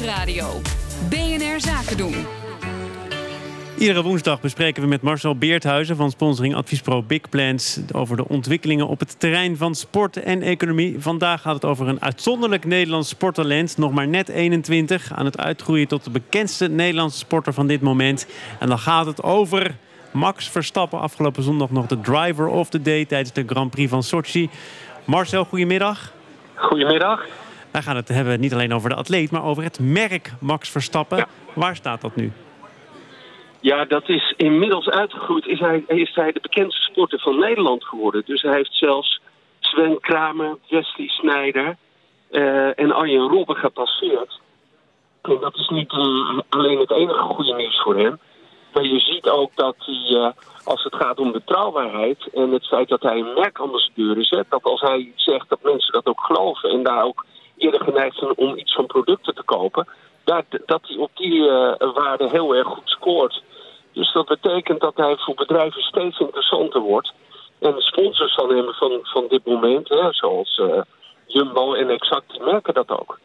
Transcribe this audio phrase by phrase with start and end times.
[0.00, 0.60] Nieuwsradio.
[1.08, 2.14] BNR Zaken doen.
[3.78, 8.86] Iedere woensdag bespreken we met Marcel Beerthuizen van sponsoring Adviespro Big Plans over de ontwikkelingen
[8.86, 11.00] op het terrein van sport en economie.
[11.00, 15.88] Vandaag gaat het over een uitzonderlijk Nederlands sporttalent, nog maar net 21, aan het uitgroeien
[15.88, 18.26] tot de bekendste Nederlandse sporter van dit moment.
[18.58, 19.76] En dan gaat het over
[20.10, 24.02] Max Verstappen, afgelopen zondag nog de driver of the day tijdens de Grand Prix van
[24.02, 24.50] Sochi.
[25.04, 26.12] Marcel, goedemiddag.
[26.54, 27.26] Goedemiddag.
[27.72, 31.26] Wij gaan het hebben niet alleen over de atleet, maar over het merk Max Verstappen.
[31.54, 32.32] Waar staat dat nu?
[33.60, 35.46] Ja, dat is inmiddels uitgegroeid.
[35.46, 38.22] Is hij, is hij de bekendste sporter van Nederland geworden.
[38.26, 39.20] Dus hij heeft zelfs
[39.58, 41.76] Sven Kramer, Wesley Snijder
[42.30, 44.40] uh, en Arjen Robben gepasseerd.
[45.22, 48.18] En dat is niet uh, alleen het enige goede nieuws voor hem.
[48.72, 50.28] Maar je ziet ook dat hij, uh,
[50.64, 54.62] als het gaat om betrouwbaarheid en het feit dat hij een merkambassadeur is, hè, dat
[54.62, 57.24] als hij zegt dat mensen dat ook geloven en daar ook
[57.60, 59.86] eerder geneigd zijn om iets van producten te kopen,
[60.24, 63.42] dat, dat hij op die uh, waarde heel erg goed scoort.
[63.92, 67.12] Dus dat betekent dat hij voor bedrijven steeds interessanter wordt.
[67.58, 70.80] En sponsors van hem van, van dit moment, hè, zoals uh,
[71.26, 73.19] Jumbo en Exact, merken dat ook.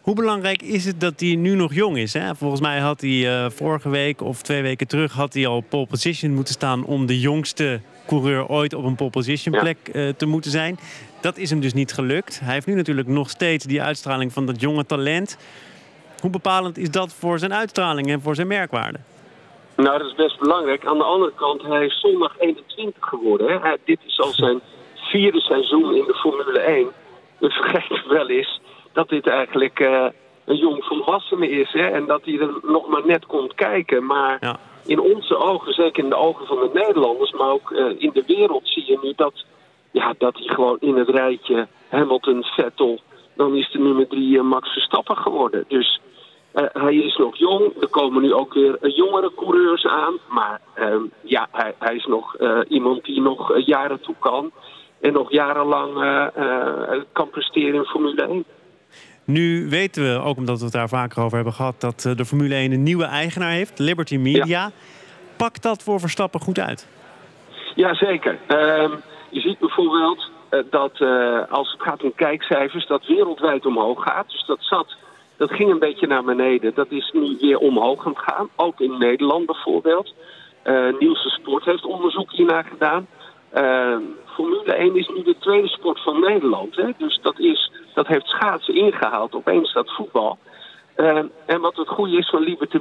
[0.00, 2.12] Hoe belangrijk is het dat hij nu nog jong is?
[2.12, 2.34] Hè?
[2.34, 5.86] Volgens mij had hij uh, vorige week of twee weken terug had hij al pole
[5.86, 10.00] position moeten staan om de jongste coureur ooit op een pole position plek ja.
[10.00, 10.78] uh, te moeten zijn.
[11.20, 12.40] Dat is hem dus niet gelukt.
[12.40, 15.38] Hij heeft nu natuurlijk nog steeds die uitstraling van dat jonge talent.
[16.20, 18.98] Hoe bepalend is dat voor zijn uitstraling en voor zijn merkwaarde?
[19.76, 20.86] Nou, dat is best belangrijk.
[20.86, 23.48] Aan de andere kant, hij is zondag 21 geworden.
[23.48, 23.58] Hè?
[23.58, 24.60] Hij, dit is al zijn
[24.94, 26.86] vierde seizoen in de Formule 1.
[27.42, 28.60] We vergeten wel eens
[28.92, 30.06] dat dit eigenlijk uh,
[30.44, 31.72] een jong volwassene is.
[31.72, 31.86] Hè?
[31.88, 34.06] En dat hij er nog maar net komt kijken.
[34.06, 34.58] Maar ja.
[34.84, 38.24] in onze ogen, zeker in de ogen van de Nederlanders, maar ook uh, in de
[38.26, 39.44] wereld zie je nu dat,
[39.90, 43.00] ja, dat hij gewoon in het rijtje Hamilton, Vettel,
[43.36, 45.64] dan is de nummer drie uh, Max Verstappen geworden.
[45.68, 46.00] Dus
[46.72, 47.72] hij is nog jong.
[47.80, 50.18] Er komen nu ook weer jongere coureurs aan.
[50.28, 52.36] Maar uh, ja, hij, hij, is nog
[52.68, 54.52] iemand die nog jaren toe kan.
[55.02, 55.94] En nog jarenlang
[57.12, 58.44] kan presteren in Formule 1.
[59.24, 61.80] Nu weten we, ook omdat we het daar vaker over hebben gehad...
[61.80, 64.44] dat de Formule 1 een nieuwe eigenaar heeft, Liberty Media.
[64.46, 64.70] Ja.
[65.36, 66.88] Pakt dat voor Verstappen goed uit?
[67.74, 68.38] Jazeker.
[68.48, 68.90] Uh,
[69.30, 70.30] je ziet bijvoorbeeld
[70.70, 71.00] dat
[71.48, 72.86] als het gaat om kijkcijfers...
[72.86, 74.30] dat wereldwijd omhoog gaat.
[74.30, 74.96] Dus dat zat...
[75.36, 76.74] Dat ging een beetje naar beneden.
[76.74, 78.48] Dat is nu weer omhoog gaan gaan.
[78.56, 80.14] Ook in Nederland bijvoorbeeld.
[80.64, 83.06] Uh, Nielsen Sport heeft onderzoek hiernaar gedaan.
[83.54, 83.96] Uh,
[84.26, 86.76] Formule 1 is nu de tweede sport van Nederland.
[86.76, 86.90] Hè?
[86.98, 89.34] Dus dat, is, dat heeft schaatsen ingehaald.
[89.34, 90.38] Opeens staat voetbal.
[90.96, 92.78] Uh, en wat het goede is van Liberty,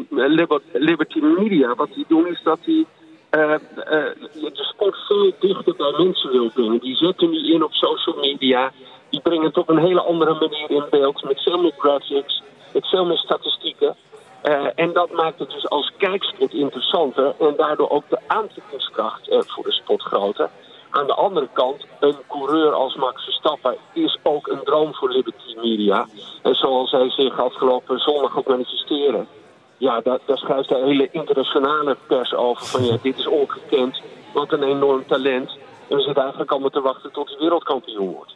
[0.73, 2.87] Liberty Media, wat die doen is dat die
[3.31, 6.79] de sport veel dichter bij mensen wil brengen.
[6.79, 8.71] Die zetten nu in op social media.
[9.09, 11.23] Die brengen het op een hele andere manier in beeld.
[11.23, 12.41] Met veel meer graphics,
[12.73, 13.95] met veel meer statistieken.
[14.43, 17.33] Uh, en dat maakt het dus als kijksport interessanter.
[17.39, 20.49] En daardoor ook de aantrekkingskracht uh, voor de sport groter.
[20.89, 25.55] Aan de andere kant, een coureur als Max Verstappen is ook een droom voor Liberty
[25.55, 26.07] Media.
[26.41, 29.27] En zoals hij zich afgelopen zondag ook manifesteren.
[29.77, 34.01] Ja, daar, schrijft de hele internationale pers over van ja, dit is ongekend.
[34.33, 35.57] Wat een enorm talent.
[35.87, 38.30] En we zitten eigenlijk allemaal te wachten tot hij wereldkampioen wordt.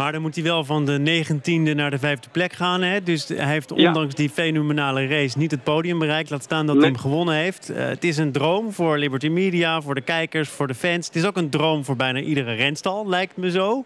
[0.00, 2.82] Maar dan moet hij wel van de 19e naar de vijfde plek gaan.
[2.82, 3.02] Hè?
[3.02, 4.16] Dus hij heeft ondanks ja.
[4.16, 6.30] die fenomenale race niet het podium bereikt.
[6.30, 6.84] Laat staan dat nee.
[6.84, 7.70] hij hem gewonnen heeft.
[7.70, 11.06] Uh, het is een droom voor Liberty Media, voor de kijkers, voor de fans.
[11.06, 13.84] Het is ook een droom voor bijna iedere renstal, lijkt me zo.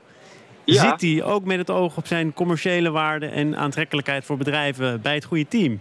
[0.64, 0.80] Ja.
[0.80, 5.14] Zit hij ook met het oog op zijn commerciële waarde en aantrekkelijkheid voor bedrijven bij
[5.14, 5.80] het goede team?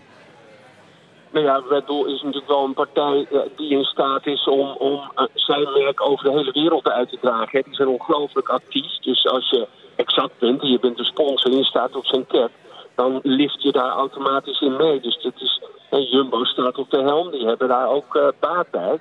[1.32, 4.70] Nou ja, Red Bull is natuurlijk wel een partij uh, die in staat is om,
[4.70, 7.64] om uh, zijn merk over de hele wereld uit te dragen.
[7.64, 9.00] Die zijn ongelooflijk actief.
[9.00, 12.28] Dus als je exact bent en je bent de sponsor en je staat op zijn
[12.28, 12.50] cap,
[12.96, 15.00] dan lift je daar automatisch in mee.
[15.00, 18.70] Dus dat is, en Jumbo staat op de helm, die hebben daar ook uh, baat
[18.72, 19.00] bij.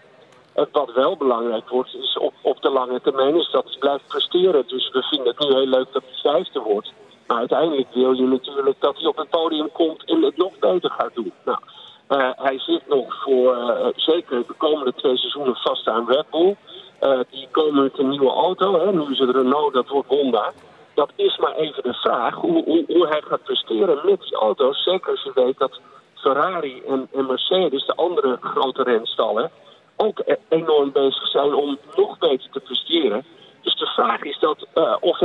[0.73, 4.65] Wat wel belangrijk wordt, is op, op de lange termijn, is dat hij blijft presteren.
[4.67, 6.93] Dus we vinden het nu heel leuk dat hij vijfde wordt.
[7.27, 10.91] Maar uiteindelijk wil je natuurlijk dat hij op het podium komt en het nog beter
[10.91, 11.33] gaat doen.
[11.45, 11.59] Nou,
[12.09, 16.57] uh, hij zit nog voor uh, zeker de komende twee seizoenen vast aan Red Bull.
[17.31, 18.79] Die komen met een nieuwe auto.
[18.79, 18.93] Hè.
[18.93, 20.53] Nu is het Renault, dat wordt Honda.
[20.95, 24.83] Dat is maar even de vraag hoe, hoe, hij gaat presteren met die auto's.
[24.83, 25.81] Zeker als je weet dat
[26.15, 29.51] Ferrari en, en Mercedes, de andere grote renstallen,
[29.97, 33.25] ook e enorm bezig zijn om nog beter te presteren.
[33.61, 35.19] Dus de vraag is dat, uh, of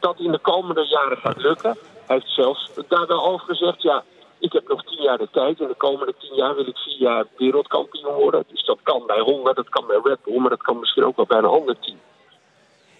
[0.00, 1.76] dat in de komende jaren gaat lukken.
[2.06, 4.04] Hij heeft zelfs daar wel over gezegd, ja,
[4.38, 5.60] ik heb nog tien jaar de tijd.
[5.60, 8.44] In de komende tien jaar wil ik vier jaar wereldkampioen worden.
[8.48, 11.16] Dus dat kan bij Honda, dat kan bij Red Bull, maar dat kan misschien ook
[11.16, 11.98] wel bij een ander team.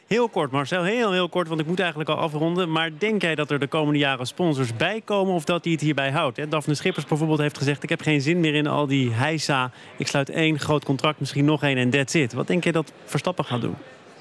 [0.06, 2.72] Heel kort, Marcel, heel, heel kort, want ik moet eigenlijk al afronden.
[2.72, 5.80] Maar denk jij dat er de komende jaren sponsors bij komen of dat hij het
[5.80, 6.50] hierbij houdt?
[6.50, 9.70] Daphne Schippers bijvoorbeeld heeft gezegd: Ik heb geen zin meer in al die heisa.
[9.96, 12.32] Ik sluit één groot contract, misschien nog één en that's it.
[12.32, 13.76] Wat denk je dat Verstappen gaat doen?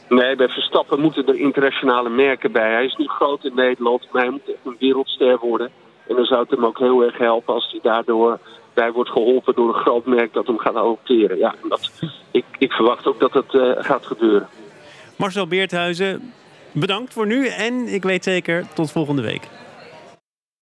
[0.10, 2.72] Nee, bij Verstappen moeten er internationale merken bij.
[2.72, 5.70] Hij is nu groot in Nederland, maar hij moet echt een wereldster worden.
[6.08, 8.40] En dan zou het hem ook heel erg helpen als hij daardoor
[8.74, 11.38] bij wordt geholpen door een groot merk dat hem gaat adopteren.
[11.38, 11.92] Ja, dat,
[12.32, 14.48] ik, ik verwacht ook dat het uh, gaat gebeuren.
[15.16, 16.34] Marcel Beerthuizen,
[16.72, 19.48] bedankt voor nu en ik weet zeker tot volgende week.